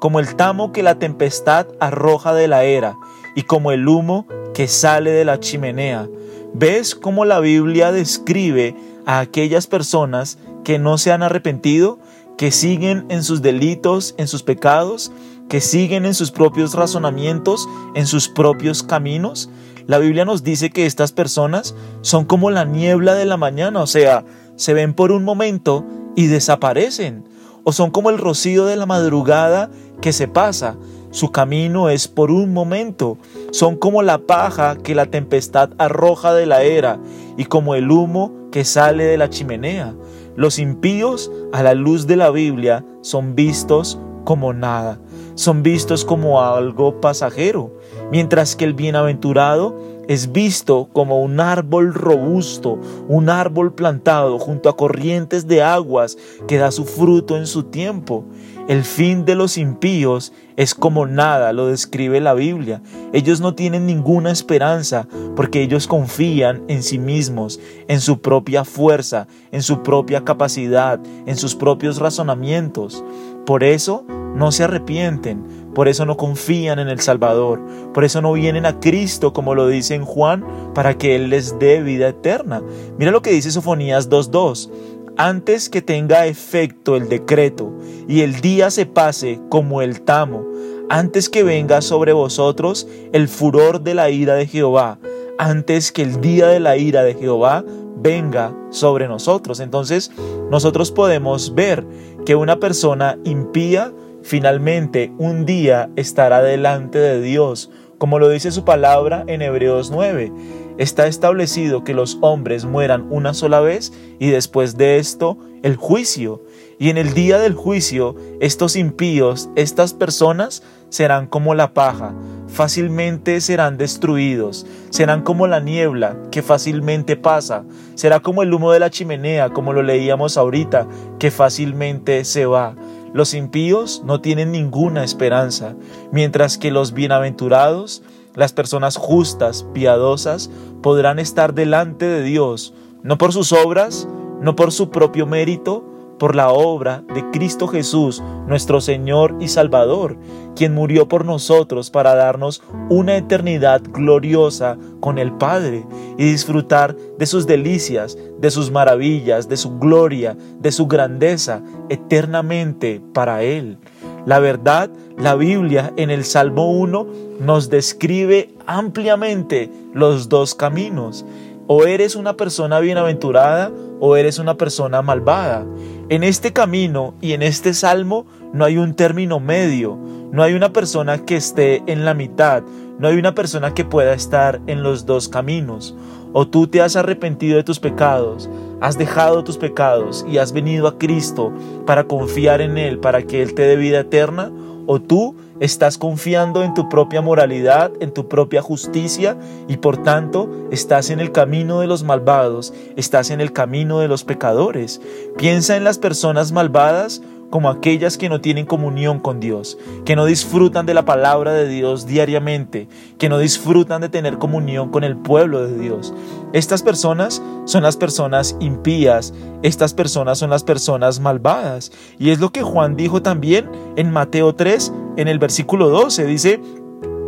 como 0.00 0.20
el 0.20 0.36
tamo 0.36 0.72
que 0.72 0.82
la 0.82 0.98
tempestad 0.98 1.66
arroja 1.80 2.34
de 2.34 2.48
la 2.48 2.64
era 2.64 2.96
y 3.34 3.42
como 3.42 3.72
el 3.72 3.88
humo 3.88 4.26
que 4.54 4.68
sale 4.68 5.10
de 5.10 5.24
la 5.24 5.40
chimenea. 5.40 6.08
¿Ves 6.54 6.94
cómo 6.94 7.24
la 7.24 7.40
Biblia 7.40 7.92
describe 7.92 8.74
a 9.06 9.20
aquellas 9.20 9.66
personas 9.66 10.38
que 10.64 10.78
no 10.78 10.98
se 10.98 11.12
han 11.12 11.22
arrepentido, 11.22 11.98
que 12.36 12.50
siguen 12.50 13.06
en 13.08 13.22
sus 13.22 13.42
delitos, 13.42 14.14
en 14.18 14.28
sus 14.28 14.42
pecados, 14.42 15.12
que 15.48 15.60
siguen 15.60 16.04
en 16.04 16.14
sus 16.14 16.30
propios 16.30 16.74
razonamientos, 16.74 17.68
en 17.94 18.06
sus 18.06 18.28
propios 18.28 18.82
caminos? 18.82 19.50
La 19.86 19.98
Biblia 19.98 20.24
nos 20.24 20.42
dice 20.42 20.70
que 20.70 20.86
estas 20.86 21.12
personas 21.12 21.74
son 22.02 22.24
como 22.24 22.50
la 22.50 22.64
niebla 22.64 23.14
de 23.14 23.24
la 23.24 23.36
mañana, 23.36 23.80
o 23.80 23.86
sea, 23.86 24.24
se 24.56 24.74
ven 24.74 24.92
por 24.92 25.12
un 25.12 25.24
momento 25.24 25.86
y 26.16 26.26
desaparecen, 26.26 27.24
o 27.64 27.72
son 27.72 27.90
como 27.90 28.10
el 28.10 28.18
rocío 28.18 28.66
de 28.66 28.76
la 28.76 28.86
madrugada 28.86 29.70
que 30.00 30.12
se 30.12 30.28
pasa, 30.28 30.76
su 31.10 31.30
camino 31.30 31.88
es 31.90 32.08
por 32.08 32.30
un 32.30 32.52
momento. 32.52 33.18
Son 33.50 33.76
como 33.76 34.02
la 34.02 34.18
paja 34.18 34.76
que 34.76 34.94
la 34.94 35.06
tempestad 35.06 35.70
arroja 35.78 36.34
de 36.34 36.46
la 36.46 36.62
era 36.62 36.98
y 37.36 37.46
como 37.46 37.74
el 37.74 37.90
humo 37.90 38.32
que 38.50 38.64
sale 38.64 39.04
de 39.04 39.16
la 39.16 39.30
chimenea. 39.30 39.94
Los 40.36 40.58
impíos, 40.58 41.30
a 41.52 41.62
la 41.62 41.74
luz 41.74 42.06
de 42.06 42.16
la 42.16 42.30
Biblia, 42.30 42.84
son 43.00 43.34
vistos 43.34 43.98
como 44.24 44.52
nada. 44.52 45.00
Son 45.38 45.62
vistos 45.62 46.04
como 46.04 46.42
algo 46.42 47.00
pasajero, 47.00 47.72
mientras 48.10 48.56
que 48.56 48.64
el 48.64 48.74
bienaventurado 48.74 49.80
es 50.08 50.32
visto 50.32 50.88
como 50.92 51.22
un 51.22 51.38
árbol 51.38 51.94
robusto, 51.94 52.80
un 53.06 53.30
árbol 53.30 53.72
plantado 53.72 54.40
junto 54.40 54.68
a 54.68 54.76
corrientes 54.76 55.46
de 55.46 55.62
aguas 55.62 56.18
que 56.48 56.58
da 56.58 56.72
su 56.72 56.84
fruto 56.84 57.36
en 57.36 57.46
su 57.46 57.62
tiempo. 57.62 58.24
El 58.66 58.82
fin 58.82 59.24
de 59.24 59.36
los 59.36 59.58
impíos 59.58 60.32
es 60.56 60.74
como 60.74 61.06
nada, 61.06 61.52
lo 61.52 61.68
describe 61.68 62.20
la 62.20 62.34
Biblia. 62.34 62.82
Ellos 63.12 63.40
no 63.40 63.54
tienen 63.54 63.86
ninguna 63.86 64.32
esperanza 64.32 65.06
porque 65.36 65.62
ellos 65.62 65.86
confían 65.86 66.64
en 66.66 66.82
sí 66.82 66.98
mismos, 66.98 67.60
en 67.86 68.00
su 68.00 68.20
propia 68.20 68.64
fuerza, 68.64 69.28
en 69.52 69.62
su 69.62 69.84
propia 69.84 70.24
capacidad, 70.24 70.98
en 71.26 71.36
sus 71.36 71.54
propios 71.54 71.98
razonamientos. 71.98 73.04
Por 73.46 73.62
eso 73.62 74.04
no 74.38 74.52
se 74.52 74.64
arrepienten, 74.64 75.44
por 75.74 75.88
eso 75.88 76.06
no 76.06 76.16
confían 76.16 76.78
en 76.78 76.88
el 76.88 77.00
Salvador, 77.00 77.60
por 77.92 78.04
eso 78.04 78.22
no 78.22 78.32
vienen 78.32 78.64
a 78.64 78.80
Cristo, 78.80 79.32
como 79.32 79.54
lo 79.54 79.66
dice 79.66 79.94
en 79.94 80.04
Juan, 80.04 80.44
para 80.74 80.96
que 80.96 81.16
Él 81.16 81.30
les 81.30 81.58
dé 81.58 81.82
vida 81.82 82.08
eterna. 82.08 82.62
Mira 82.98 83.10
lo 83.10 83.20
que 83.20 83.32
dice 83.32 83.50
Sofonías 83.50 84.08
2.2 84.08 84.70
antes 85.18 85.68
que 85.68 85.82
tenga 85.82 86.26
efecto 86.26 86.94
el 86.94 87.08
decreto 87.08 87.72
y 88.06 88.20
el 88.20 88.40
día 88.40 88.70
se 88.70 88.86
pase 88.86 89.40
como 89.48 89.82
el 89.82 90.02
tamo, 90.02 90.46
antes 90.88 91.28
que 91.28 91.42
venga 91.42 91.82
sobre 91.82 92.12
vosotros 92.12 92.86
el 93.12 93.26
furor 93.26 93.80
de 93.80 93.94
la 93.94 94.10
ira 94.10 94.34
de 94.34 94.46
Jehová, 94.46 95.00
antes 95.36 95.90
que 95.90 96.02
el 96.02 96.20
día 96.20 96.46
de 96.46 96.60
la 96.60 96.76
ira 96.76 97.02
de 97.02 97.14
Jehová 97.14 97.64
venga 97.96 98.56
sobre 98.70 99.08
nosotros. 99.08 99.58
Entonces 99.58 100.12
nosotros 100.50 100.92
podemos 100.92 101.52
ver 101.52 101.84
que 102.24 102.36
una 102.36 102.60
persona 102.60 103.18
impía 103.24 103.92
finalmente 104.22 105.12
un 105.18 105.44
día 105.44 105.90
estará 105.96 106.42
delante 106.42 106.98
de 106.98 107.20
Dios, 107.20 107.70
como 107.98 108.18
lo 108.18 108.28
dice 108.28 108.52
su 108.52 108.64
palabra 108.64 109.24
en 109.26 109.42
Hebreos 109.42 109.90
9. 109.90 110.32
Está 110.78 111.06
establecido 111.08 111.82
que 111.82 111.94
los 111.94 112.18
hombres 112.20 112.64
mueran 112.64 113.06
una 113.10 113.34
sola 113.34 113.60
vez 113.60 113.92
y 114.20 114.30
después 114.30 114.76
de 114.76 114.98
esto 114.98 115.36
el 115.62 115.76
juicio. 115.76 116.44
Y 116.78 116.90
en 116.90 116.96
el 116.98 117.12
día 117.12 117.38
del 117.38 117.54
juicio, 117.54 118.14
estos 118.40 118.76
impíos, 118.76 119.50
estas 119.56 119.92
personas, 119.92 120.62
serán 120.90 121.26
como 121.26 121.54
la 121.54 121.74
paja, 121.74 122.14
fácilmente 122.46 123.40
serán 123.40 123.76
destruidos, 123.76 124.66
serán 124.90 125.22
como 125.22 125.46
la 125.46 125.60
niebla 125.60 126.16
que 126.30 126.42
fácilmente 126.42 127.16
pasa, 127.16 127.64
será 127.94 128.20
como 128.20 128.42
el 128.42 128.54
humo 128.54 128.72
de 128.72 128.80
la 128.80 128.90
chimenea, 128.90 129.50
como 129.50 129.72
lo 129.72 129.82
leíamos 129.82 130.36
ahorita, 130.36 130.86
que 131.18 131.30
fácilmente 131.30 132.24
se 132.24 132.46
va. 132.46 132.74
Los 133.12 133.34
impíos 133.34 134.02
no 134.04 134.20
tienen 134.20 134.52
ninguna 134.52 135.04
esperanza, 135.04 135.74
mientras 136.12 136.58
que 136.58 136.70
los 136.70 136.92
bienaventurados, 136.92 138.02
las 138.34 138.52
personas 138.52 138.96
justas, 138.96 139.66
piadosas, 139.72 140.50
podrán 140.82 141.18
estar 141.18 141.54
delante 141.54 142.06
de 142.06 142.22
Dios, 142.22 142.74
no 143.02 143.18
por 143.18 143.32
sus 143.32 143.52
obras, 143.52 144.06
no 144.40 144.54
por 144.54 144.72
su 144.72 144.90
propio 144.90 145.26
mérito, 145.26 145.87
por 146.18 146.34
la 146.34 146.50
obra 146.50 147.02
de 147.14 147.30
Cristo 147.30 147.68
Jesús, 147.68 148.22
nuestro 148.46 148.80
Señor 148.80 149.36
y 149.40 149.48
Salvador, 149.48 150.16
quien 150.56 150.74
murió 150.74 151.08
por 151.08 151.24
nosotros 151.24 151.90
para 151.90 152.14
darnos 152.14 152.62
una 152.88 153.16
eternidad 153.16 153.82
gloriosa 153.82 154.76
con 155.00 155.18
el 155.18 155.32
Padre 155.32 155.86
y 156.16 156.24
disfrutar 156.24 156.96
de 157.18 157.26
sus 157.26 157.46
delicias, 157.46 158.18
de 158.38 158.50
sus 158.50 158.70
maravillas, 158.70 159.48
de 159.48 159.56
su 159.56 159.78
gloria, 159.78 160.36
de 160.58 160.72
su 160.72 160.86
grandeza 160.86 161.62
eternamente 161.88 163.00
para 163.12 163.42
Él. 163.42 163.78
La 164.26 164.40
verdad, 164.40 164.90
la 165.16 165.36
Biblia 165.36 165.92
en 165.96 166.10
el 166.10 166.24
Salmo 166.24 166.70
1 166.70 167.06
nos 167.40 167.70
describe 167.70 168.50
ampliamente 168.66 169.70
los 169.94 170.28
dos 170.28 170.54
caminos. 170.54 171.24
O 171.68 171.84
eres 171.84 172.16
una 172.16 172.32
persona 172.32 172.80
bienaventurada 172.80 173.70
o 174.00 174.16
eres 174.16 174.38
una 174.38 174.56
persona 174.56 175.02
malvada. 175.02 175.66
En 176.08 176.24
este 176.24 176.54
camino 176.54 177.12
y 177.20 177.34
en 177.34 177.42
este 177.42 177.74
salmo 177.74 178.24
no 178.54 178.64
hay 178.64 178.78
un 178.78 178.94
término 178.94 179.38
medio, 179.38 179.98
no 180.32 180.42
hay 180.42 180.54
una 180.54 180.72
persona 180.72 181.18
que 181.26 181.36
esté 181.36 181.82
en 181.86 182.06
la 182.06 182.14
mitad, 182.14 182.62
no 182.98 183.06
hay 183.06 183.18
una 183.18 183.34
persona 183.34 183.74
que 183.74 183.84
pueda 183.84 184.14
estar 184.14 184.62
en 184.66 184.82
los 184.82 185.04
dos 185.04 185.28
caminos. 185.28 185.94
O 186.32 186.48
tú 186.48 186.68
te 186.68 186.80
has 186.80 186.96
arrepentido 186.96 187.56
de 187.56 187.64
tus 187.64 187.78
pecados, 187.80 188.48
has 188.80 188.96
dejado 188.96 189.44
tus 189.44 189.58
pecados 189.58 190.24
y 190.26 190.38
has 190.38 190.52
venido 190.52 190.88
a 190.88 190.96
Cristo 190.96 191.52
para 191.84 192.04
confiar 192.04 192.62
en 192.62 192.78
Él, 192.78 192.98
para 192.98 193.22
que 193.22 193.42
Él 193.42 193.52
te 193.52 193.62
dé 193.62 193.76
vida 193.76 194.00
eterna, 194.00 194.50
o 194.86 195.00
tú 195.00 195.34
estás 195.60 195.98
confiando 195.98 196.62
en 196.62 196.74
tu 196.74 196.88
propia 196.88 197.20
moralidad, 197.20 197.92
en 198.00 198.12
tu 198.12 198.28
propia 198.28 198.62
justicia 198.62 199.36
y 199.68 199.78
por 199.78 200.02
tanto 200.02 200.68
estás 200.70 201.10
en 201.10 201.20
el 201.20 201.32
camino 201.32 201.80
de 201.80 201.86
los 201.86 202.04
malvados, 202.04 202.72
estás 202.96 203.30
en 203.30 203.40
el 203.40 203.52
camino 203.52 204.00
de 204.00 204.08
los 204.08 204.24
pecadores. 204.24 205.00
Piensa 205.36 205.76
en 205.76 205.84
las 205.84 205.98
personas 205.98 206.52
malvadas 206.52 207.22
como 207.50 207.70
aquellas 207.70 208.18
que 208.18 208.28
no 208.28 208.40
tienen 208.40 208.66
comunión 208.66 209.20
con 209.20 209.40
Dios, 209.40 209.78
que 210.04 210.16
no 210.16 210.26
disfrutan 210.26 210.86
de 210.86 210.94
la 210.94 211.04
palabra 211.04 211.52
de 211.52 211.66
Dios 211.66 212.06
diariamente, 212.06 212.88
que 213.18 213.28
no 213.28 213.38
disfrutan 213.38 214.00
de 214.00 214.08
tener 214.08 214.38
comunión 214.38 214.90
con 214.90 215.04
el 215.04 215.16
pueblo 215.16 215.66
de 215.66 215.78
Dios. 215.78 216.12
Estas 216.52 216.82
personas 216.82 217.42
son 217.64 217.82
las 217.82 217.96
personas 217.96 218.56
impías, 218.60 219.32
estas 219.62 219.94
personas 219.94 220.38
son 220.38 220.50
las 220.50 220.64
personas 220.64 221.20
malvadas. 221.20 221.92
Y 222.18 222.30
es 222.30 222.40
lo 222.40 222.50
que 222.50 222.62
Juan 222.62 222.96
dijo 222.96 223.22
también 223.22 223.70
en 223.96 224.10
Mateo 224.10 224.54
3, 224.54 224.92
en 225.16 225.28
el 225.28 225.38
versículo 225.38 225.88
12, 225.88 226.26
dice, 226.26 226.60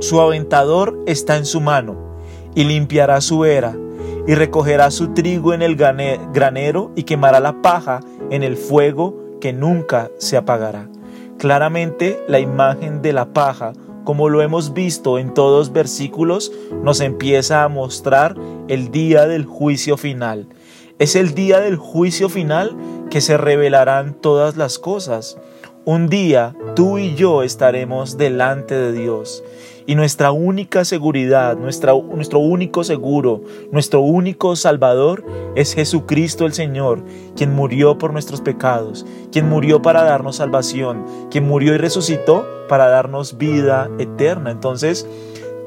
su 0.00 0.20
aventador 0.20 0.98
está 1.06 1.36
en 1.36 1.46
su 1.46 1.60
mano 1.60 1.96
y 2.54 2.64
limpiará 2.64 3.20
su 3.20 3.44
era 3.44 3.76
y 4.26 4.34
recogerá 4.34 4.90
su 4.90 5.08
trigo 5.14 5.54
en 5.54 5.62
el 5.62 5.76
granero 5.76 6.90
y 6.94 7.04
quemará 7.04 7.40
la 7.40 7.62
paja 7.62 8.00
en 8.30 8.42
el 8.42 8.56
fuego 8.56 9.29
que 9.40 9.52
nunca 9.52 10.10
se 10.18 10.36
apagará. 10.36 10.88
Claramente 11.38 12.22
la 12.28 12.38
imagen 12.38 13.02
de 13.02 13.12
la 13.12 13.32
paja, 13.32 13.72
como 14.04 14.28
lo 14.28 14.42
hemos 14.42 14.74
visto 14.74 15.18
en 15.18 15.34
todos 15.34 15.72
versículos, 15.72 16.52
nos 16.82 17.00
empieza 17.00 17.64
a 17.64 17.68
mostrar 17.68 18.36
el 18.68 18.90
día 18.90 19.26
del 19.26 19.44
juicio 19.44 19.96
final. 19.96 20.46
Es 20.98 21.16
el 21.16 21.34
día 21.34 21.60
del 21.60 21.76
juicio 21.76 22.28
final 22.28 22.76
que 23.08 23.20
se 23.20 23.38
revelarán 23.38 24.14
todas 24.14 24.56
las 24.56 24.78
cosas. 24.78 25.38
Un 25.86 26.10
día 26.10 26.54
tú 26.76 26.98
y 26.98 27.14
yo 27.14 27.42
estaremos 27.42 28.18
delante 28.18 28.74
de 28.74 28.92
Dios 28.92 29.42
y 29.86 29.94
nuestra 29.94 30.30
única 30.30 30.84
seguridad, 30.84 31.56
nuestro 31.56 32.38
único 32.38 32.84
seguro, 32.84 33.40
nuestro 33.72 34.02
único 34.02 34.56
Salvador 34.56 35.24
es 35.56 35.72
Jesucristo 35.72 36.44
el 36.44 36.52
Señor, 36.52 37.02
quien 37.34 37.54
murió 37.54 37.96
por 37.96 38.12
nuestros 38.12 38.42
pecados, 38.42 39.06
quien 39.32 39.48
murió 39.48 39.80
para 39.80 40.04
darnos 40.04 40.36
salvación, 40.36 41.06
quien 41.30 41.48
murió 41.48 41.74
y 41.74 41.78
resucitó 41.78 42.46
para 42.68 42.88
darnos 42.88 43.38
vida 43.38 43.90
eterna. 43.98 44.50
Entonces, 44.50 45.08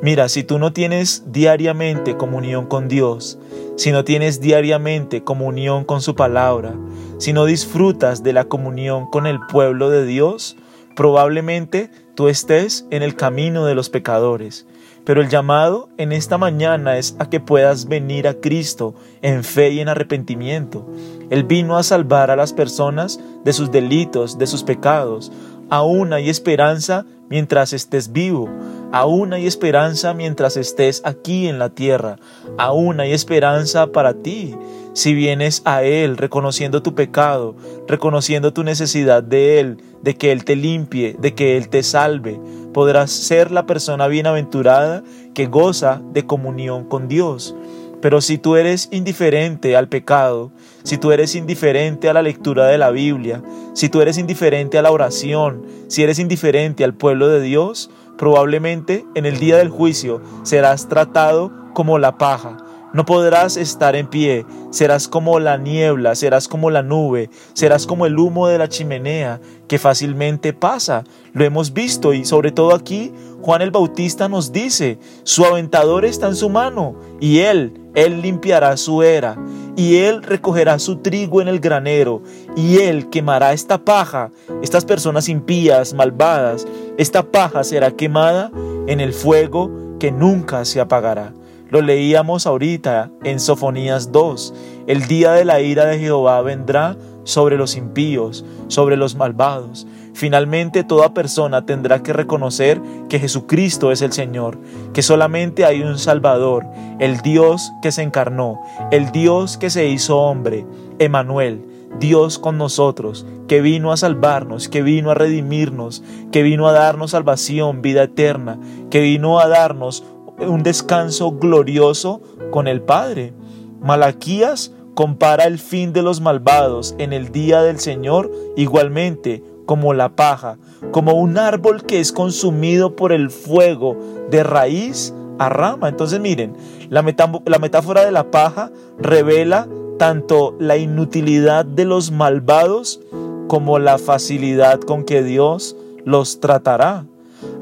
mira, 0.03 0.29
si 0.29 0.43
tú 0.43 0.59
no 0.59 0.71
tienes 0.71 1.23
diariamente 1.31 2.15
comunión 2.15 2.67
con 2.67 2.87
Dios, 2.87 3.39
si 3.75 3.91
no 3.91 4.03
tienes 4.03 4.39
diariamente 4.39 5.23
comunión 5.23 5.83
con 5.83 6.01
su 6.01 6.13
palabra, 6.13 6.75
si 7.17 7.33
no 7.33 7.45
disfrutas 7.45 8.21
de 8.21 8.33
la 8.33 8.45
comunión 8.45 9.09
con 9.09 9.25
el 9.25 9.39
pueblo 9.47 9.89
de 9.89 10.05
Dios, 10.05 10.57
Probablemente 10.95 11.89
tú 12.13 12.27
estés 12.27 12.85
en 12.91 13.01
el 13.01 13.15
camino 13.15 13.65
de 13.65 13.73
los 13.73 13.89
pecadores, 13.89 14.67
pero 15.05 15.21
el 15.21 15.29
llamado 15.29 15.89
en 15.97 16.11
esta 16.11 16.37
mañana 16.37 16.97
es 16.97 17.15
a 17.17 17.29
que 17.29 17.39
puedas 17.39 17.87
venir 17.87 18.27
a 18.27 18.35
Cristo 18.35 18.93
en 19.23 19.43
fe 19.43 19.71
y 19.71 19.79
en 19.79 19.89
arrepentimiento. 19.89 20.87
Él 21.31 21.45
vino 21.45 21.77
a 21.77 21.83
salvar 21.83 22.29
a 22.29 22.35
las 22.35 22.53
personas 22.53 23.19
de 23.43 23.53
sus 23.53 23.71
delitos, 23.71 24.37
de 24.37 24.45
sus 24.45 24.63
pecados. 24.63 25.31
Aún 25.69 26.13
hay 26.13 26.29
esperanza 26.29 27.05
mientras 27.29 27.73
estés 27.73 28.11
vivo. 28.11 28.49
Aún 28.91 29.33
hay 29.33 29.47
esperanza 29.47 30.13
mientras 30.13 30.55
estés 30.55 31.01
aquí 31.03 31.47
en 31.47 31.57
la 31.57 31.69
tierra. 31.69 32.17
Aún 32.57 32.99
hay 32.99 33.11
esperanza 33.13 33.87
para 33.87 34.13
ti. 34.13 34.55
Si 34.93 35.15
vienes 35.15 35.63
a 35.65 35.81
Él 35.81 36.17
reconociendo 36.17 36.83
tu 36.83 36.93
pecado, 36.93 37.55
reconociendo 37.87 38.53
tu 38.53 38.63
necesidad 38.63 39.23
de 39.23 39.59
Él, 39.59 39.77
de 40.03 40.15
que 40.15 40.31
Él 40.31 40.45
te 40.45 40.55
limpie, 40.55 41.15
de 41.17 41.33
que 41.33 41.57
Él 41.57 41.69
te 41.69 41.81
salve, 41.81 42.39
podrás 42.73 43.09
ser 43.09 43.49
la 43.49 43.65
persona 43.65 44.07
bienaventurada 44.07 45.03
que 45.33 45.47
goza 45.47 46.01
de 46.11 46.27
comunión 46.27 46.83
con 46.83 47.07
Dios. 47.07 47.55
Pero 48.03 48.19
si 48.19 48.37
tú 48.37 48.57
eres 48.57 48.89
indiferente 48.91 49.77
al 49.77 49.87
pecado, 49.87 50.51
si 50.83 50.97
tú 50.97 51.13
eres 51.13 51.35
indiferente 51.35 52.09
a 52.09 52.13
la 52.13 52.21
lectura 52.21 52.67
de 52.67 52.77
la 52.77 52.91
Biblia, 52.91 53.41
si 53.73 53.87
tú 53.87 54.01
eres 54.01 54.17
indiferente 54.17 54.77
a 54.77 54.81
la 54.81 54.91
oración, 54.91 55.65
si 55.87 56.03
eres 56.03 56.19
indiferente 56.19 56.83
al 56.83 56.95
pueblo 56.95 57.29
de 57.29 57.39
Dios, 57.39 57.89
probablemente 58.17 59.05
en 59.15 59.25
el 59.25 59.39
día 59.39 59.55
del 59.55 59.69
juicio 59.69 60.21
serás 60.43 60.89
tratado 60.89 61.49
como 61.73 61.97
la 61.97 62.17
paja, 62.17 62.57
no 62.93 63.05
podrás 63.05 63.57
estar 63.57 63.95
en 63.95 64.07
pie, 64.07 64.45
serás 64.69 65.07
como 65.07 65.39
la 65.39 65.57
niebla, 65.57 66.15
serás 66.15 66.47
como 66.47 66.69
la 66.69 66.83
nube, 66.83 67.29
serás 67.53 67.87
como 67.87 68.05
el 68.05 68.17
humo 68.17 68.47
de 68.47 68.59
la 68.59 68.69
chimenea 68.69 69.41
que 69.67 69.79
fácilmente 69.79 70.53
pasa. 70.53 71.03
Lo 71.33 71.43
hemos 71.43 71.73
visto 71.73 72.13
y 72.13 72.23
sobre 72.23 72.51
todo 72.51 72.73
aquí 72.73 73.11
Juan 73.41 73.61
el 73.61 73.71
Bautista 73.71 74.29
nos 74.29 74.51
dice, 74.51 74.99
su 75.23 75.43
aventador 75.43 76.05
está 76.05 76.27
en 76.27 76.35
su 76.35 76.49
mano 76.49 76.95
y 77.19 77.39
él, 77.39 77.73
él 77.95 78.21
limpiará 78.21 78.77
su 78.77 79.03
era 79.03 79.37
y 79.75 79.97
él 79.97 80.21
recogerá 80.21 80.77
su 80.79 80.97
trigo 80.97 81.41
en 81.41 81.47
el 81.47 81.59
granero 81.59 82.21
y 82.55 82.77
él 82.77 83.09
quemará 83.09 83.53
esta 83.53 83.83
paja, 83.83 84.31
estas 84.61 84.85
personas 84.85 85.27
impías, 85.29 85.93
malvadas, 85.93 86.67
esta 86.97 87.23
paja 87.23 87.63
será 87.63 87.91
quemada 87.91 88.51
en 88.87 88.99
el 88.99 89.13
fuego 89.13 89.97
que 89.99 90.11
nunca 90.11 90.63
se 90.63 90.79
apagará. 90.79 91.33
Lo 91.73 91.81
leíamos 91.81 92.45
ahorita 92.45 93.09
en 93.23 93.39
Sofonías 93.39 94.11
2. 94.11 94.53
El 94.85 95.07
día 95.07 95.31
de 95.31 95.43
la 95.43 95.59
ira 95.59 95.85
de 95.85 95.97
Jehová 95.97 96.39
vendrá 96.43 96.95
sobre 97.23 97.57
los 97.57 97.75
impíos, 97.75 98.45
sobre 98.67 98.95
los 98.95 99.15
malvados. 99.15 99.87
Finalmente 100.13 100.83
toda 100.83 101.15
persona 101.15 101.65
tendrá 101.65 102.03
que 102.03 102.13
reconocer 102.13 102.79
que 103.09 103.17
Jesucristo 103.17 103.91
es 103.91 104.03
el 104.03 104.13
Señor, 104.13 104.59
que 104.93 105.01
solamente 105.01 105.65
hay 105.65 105.81
un 105.81 105.97
Salvador, 105.97 106.63
el 106.99 107.21
Dios 107.21 107.71
que 107.81 107.91
se 107.91 108.03
encarnó, 108.03 108.61
el 108.91 109.11
Dios 109.11 109.57
que 109.57 109.71
se 109.71 109.87
hizo 109.87 110.19
hombre, 110.19 110.67
Emanuel, 110.99 111.65
Dios 111.99 112.37
con 112.37 112.59
nosotros, 112.59 113.25
que 113.47 113.61
vino 113.61 113.91
a 113.91 113.97
salvarnos, 113.97 114.67
que 114.67 114.83
vino 114.83 115.09
a 115.09 115.15
redimirnos, 115.15 116.03
que 116.31 116.43
vino 116.43 116.67
a 116.67 116.71
darnos 116.71 117.11
salvación, 117.11 117.81
vida 117.81 118.03
eterna, 118.03 118.59
que 118.91 119.01
vino 119.01 119.39
a 119.39 119.47
darnos 119.47 120.03
un 120.39 120.63
descanso 120.63 121.31
glorioso 121.31 122.21
con 122.51 122.67
el 122.67 122.81
Padre. 122.81 123.33
Malaquías 123.81 124.71
compara 124.95 125.45
el 125.45 125.59
fin 125.59 125.93
de 125.93 126.01
los 126.01 126.21
malvados 126.21 126.95
en 126.97 127.13
el 127.13 127.31
día 127.31 127.61
del 127.61 127.79
Señor 127.79 128.31
igualmente 128.55 129.43
como 129.65 129.93
la 129.93 130.15
paja, 130.15 130.57
como 130.91 131.13
un 131.13 131.37
árbol 131.37 131.83
que 131.83 131.99
es 131.99 132.11
consumido 132.11 132.95
por 132.95 133.11
el 133.11 133.29
fuego 133.29 133.97
de 134.29 134.43
raíz 134.43 135.13
a 135.39 135.49
rama. 135.49 135.89
Entonces 135.89 136.19
miren, 136.19 136.55
la, 136.89 137.03
la 137.45 137.59
metáfora 137.59 138.05
de 138.05 138.11
la 138.11 138.29
paja 138.29 138.71
revela 138.99 139.67
tanto 139.97 140.55
la 140.59 140.77
inutilidad 140.77 141.65
de 141.65 141.85
los 141.85 142.11
malvados 142.11 142.99
como 143.47 143.79
la 143.79 143.97
facilidad 143.97 144.79
con 144.81 145.03
que 145.05 145.23
Dios 145.23 145.75
los 146.05 146.39
tratará. 146.39 147.05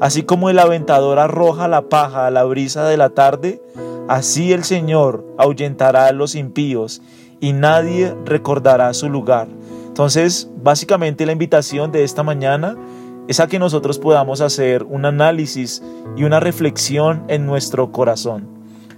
Así 0.00 0.22
como 0.22 0.50
el 0.50 0.58
aventador 0.58 1.18
arroja 1.18 1.68
la 1.68 1.82
paja 1.82 2.26
a 2.26 2.30
la 2.30 2.44
brisa 2.44 2.84
de 2.84 2.96
la 2.96 3.10
tarde, 3.10 3.62
así 4.08 4.52
el 4.52 4.64
Señor 4.64 5.24
ahuyentará 5.38 6.06
a 6.06 6.12
los 6.12 6.34
impíos 6.34 7.02
y 7.40 7.52
nadie 7.52 8.14
recordará 8.24 8.92
su 8.94 9.08
lugar. 9.08 9.48
Entonces, 9.86 10.50
básicamente 10.62 11.26
la 11.26 11.32
invitación 11.32 11.92
de 11.92 12.04
esta 12.04 12.22
mañana 12.22 12.76
es 13.28 13.40
a 13.40 13.46
que 13.46 13.58
nosotros 13.58 13.98
podamos 13.98 14.40
hacer 14.40 14.82
un 14.84 15.04
análisis 15.04 15.82
y 16.16 16.24
una 16.24 16.40
reflexión 16.40 17.24
en 17.28 17.46
nuestro 17.46 17.92
corazón. 17.92 18.48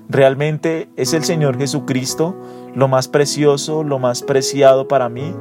¿Realmente 0.08 0.88
es 0.96 1.12
el 1.14 1.24
Señor 1.24 1.58
Jesucristo 1.58 2.36
lo 2.74 2.88
más 2.88 3.08
precioso, 3.08 3.82
lo 3.82 3.98
más 3.98 4.22
preciado 4.22 4.88
para 4.88 5.08
mí? 5.08 5.34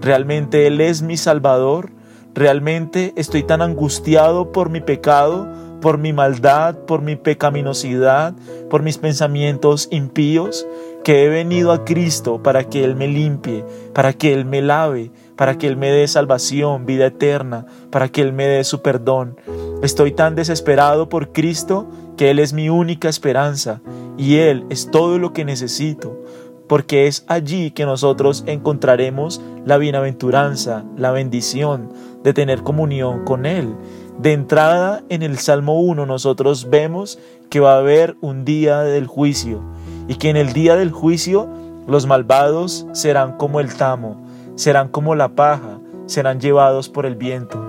¿Realmente 0.00 0.66
Él 0.66 0.80
es 0.80 1.02
mi 1.02 1.16
Salvador? 1.16 1.90
Realmente 2.38 3.14
estoy 3.16 3.42
tan 3.42 3.62
angustiado 3.62 4.52
por 4.52 4.70
mi 4.70 4.80
pecado, 4.80 5.48
por 5.80 5.98
mi 5.98 6.12
maldad, 6.12 6.76
por 6.86 7.02
mi 7.02 7.16
pecaminosidad, 7.16 8.32
por 8.70 8.84
mis 8.84 8.96
pensamientos 8.96 9.88
impíos, 9.90 10.64
que 11.02 11.24
he 11.24 11.28
venido 11.28 11.72
a 11.72 11.84
Cristo 11.84 12.40
para 12.40 12.62
que 12.62 12.84
Él 12.84 12.94
me 12.94 13.08
limpie, 13.08 13.64
para 13.92 14.12
que 14.12 14.32
Él 14.32 14.44
me 14.44 14.62
lave, 14.62 15.10
para 15.34 15.58
que 15.58 15.66
Él 15.66 15.76
me 15.76 15.90
dé 15.90 16.06
salvación, 16.06 16.86
vida 16.86 17.06
eterna, 17.06 17.66
para 17.90 18.08
que 18.08 18.20
Él 18.20 18.32
me 18.32 18.46
dé 18.46 18.62
su 18.62 18.82
perdón. 18.82 19.36
Estoy 19.82 20.12
tan 20.12 20.36
desesperado 20.36 21.08
por 21.08 21.32
Cristo 21.32 21.88
que 22.16 22.30
Él 22.30 22.38
es 22.38 22.52
mi 22.52 22.68
única 22.68 23.08
esperanza 23.08 23.80
y 24.16 24.36
Él 24.36 24.64
es 24.70 24.92
todo 24.92 25.18
lo 25.18 25.32
que 25.32 25.44
necesito 25.44 26.22
porque 26.68 27.06
es 27.06 27.24
allí 27.26 27.70
que 27.70 27.86
nosotros 27.86 28.44
encontraremos 28.46 29.40
la 29.64 29.78
bienaventuranza, 29.78 30.84
la 30.96 31.10
bendición 31.10 31.88
de 32.22 32.32
tener 32.32 32.62
comunión 32.62 33.24
con 33.24 33.46
Él. 33.46 33.74
De 34.18 34.32
entrada 34.32 35.02
en 35.08 35.22
el 35.22 35.38
Salmo 35.38 35.80
1 35.80 36.06
nosotros 36.06 36.68
vemos 36.70 37.18
que 37.50 37.60
va 37.60 37.74
a 37.74 37.78
haber 37.78 38.16
un 38.20 38.44
día 38.44 38.80
del 38.80 39.06
juicio 39.06 39.60
y 40.08 40.16
que 40.16 40.30
en 40.30 40.36
el 40.36 40.52
día 40.52 40.76
del 40.76 40.90
juicio 40.90 41.48
los 41.86 42.06
malvados 42.06 42.86
serán 42.92 43.36
como 43.36 43.60
el 43.60 43.74
tamo, 43.74 44.20
serán 44.56 44.88
como 44.88 45.14
la 45.14 45.30
paja, 45.30 45.78
serán 46.06 46.40
llevados 46.40 46.88
por 46.88 47.06
el 47.06 47.14
viento. 47.14 47.62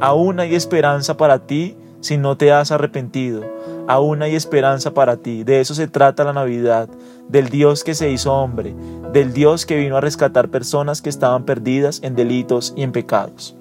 Aún 0.00 0.40
hay 0.40 0.54
esperanza 0.54 1.16
para 1.16 1.46
ti 1.46 1.76
si 2.00 2.18
no 2.18 2.36
te 2.36 2.52
has 2.52 2.70
arrepentido. 2.70 3.42
Aún 3.88 4.22
hay 4.22 4.34
esperanza 4.34 4.94
para 4.94 5.16
ti. 5.16 5.44
De 5.44 5.60
eso 5.60 5.74
se 5.74 5.88
trata 5.88 6.24
la 6.24 6.32
Navidad, 6.32 6.88
del 7.28 7.48
Dios 7.48 7.84
que 7.84 7.94
se 7.94 8.10
hizo 8.10 8.32
hombre, 8.32 8.74
del 9.12 9.32
Dios 9.32 9.66
que 9.66 9.76
vino 9.76 9.96
a 9.96 10.00
rescatar 10.00 10.48
personas 10.48 11.02
que 11.02 11.08
estaban 11.08 11.44
perdidas 11.44 12.00
en 12.02 12.14
delitos 12.14 12.74
y 12.76 12.82
en 12.82 12.92
pecados. 12.92 13.56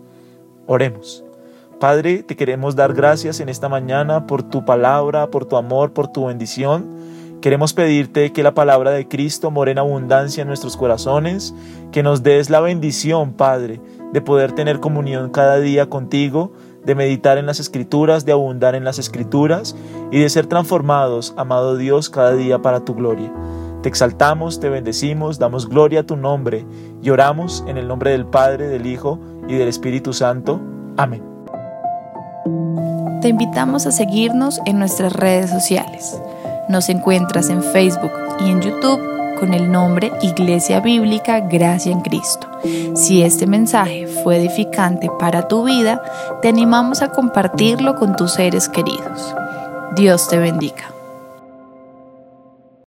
Oremos. 0.67 1.23
Padre, 1.79 2.23
te 2.23 2.35
queremos 2.35 2.75
dar 2.75 2.93
gracias 2.93 3.39
en 3.39 3.49
esta 3.49 3.69
mañana 3.69 4.25
por 4.25 4.43
tu 4.43 4.65
palabra, 4.65 5.29
por 5.29 5.45
tu 5.45 5.57
amor, 5.57 5.93
por 5.93 6.07
tu 6.07 6.25
bendición. 6.25 6.89
Queremos 7.41 7.73
pedirte 7.73 8.31
que 8.31 8.41
la 8.41 8.53
palabra 8.53 8.91
de 8.91 9.07
Cristo 9.07 9.51
more 9.51 9.71
en 9.71 9.77
abundancia 9.77 10.41
en 10.41 10.47
nuestros 10.47 10.77
corazones, 10.77 11.53
que 11.91 12.01
nos 12.01 12.23
des 12.23 12.49
la 12.49 12.61
bendición, 12.61 13.33
Padre, 13.33 13.81
de 14.13 14.21
poder 14.21 14.53
tener 14.53 14.79
comunión 14.79 15.29
cada 15.29 15.59
día 15.59 15.89
contigo, 15.89 16.53
de 16.83 16.95
meditar 16.95 17.37
en 17.37 17.45
las 17.45 17.59
escrituras, 17.59 18.25
de 18.25 18.31
abundar 18.31 18.73
en 18.73 18.83
las 18.83 18.97
escrituras 18.97 19.75
y 20.11 20.19
de 20.19 20.29
ser 20.29 20.47
transformados, 20.47 21.33
amado 21.37 21.77
Dios, 21.77 22.09
cada 22.09 22.33
día 22.33 22.59
para 22.59 22.85
tu 22.85 22.95
gloria. 22.95 23.31
Te 23.85 23.89
exaltamos, 23.89 24.59
te 24.59 24.67
bendecimos, 24.67 25.37
damos 25.37 25.69
gloria 25.69 25.99
a 25.99 26.03
tu 26.07 26.17
nombre 26.17 26.65
y 27.03 27.11
oramos 27.11 27.63
en 27.67 27.77
el 27.77 27.87
nombre 27.87 28.09
del 28.09 28.25
Padre, 28.25 28.67
del 28.67 28.87
Hijo 28.87 29.19
y 29.47 29.53
del 29.53 29.67
Espíritu 29.67 30.11
Santo. 30.11 30.59
Amén. 30.97 31.21
Te 33.21 33.27
invitamos 33.27 33.85
a 33.85 33.91
seguirnos 33.91 34.59
en 34.65 34.79
nuestras 34.79 35.13
redes 35.13 35.51
sociales. 35.51 36.19
Nos 36.67 36.89
encuentras 36.89 37.51
en 37.51 37.61
Facebook 37.61 38.09
y 38.39 38.49
en 38.49 38.61
YouTube 38.61 39.37
con 39.39 39.53
el 39.53 39.71
nombre 39.71 40.11
Iglesia 40.23 40.79
Bíblica 40.79 41.41
Gracia 41.41 41.91
en 41.91 42.01
Cristo. 42.01 42.47
Si 42.95 43.21
este 43.21 43.45
mensaje 43.45 44.07
fue 44.07 44.37
edificante 44.37 45.11
para 45.19 45.47
tu 45.47 45.63
vida, 45.63 46.01
te 46.41 46.49
animamos 46.49 47.03
a 47.03 47.09
compartirlo 47.09 47.97
con 47.97 48.15
tus 48.15 48.31
seres 48.31 48.67
queridos. 48.67 49.35
Dios 49.95 50.27
te 50.27 50.39
bendiga. 50.39 50.94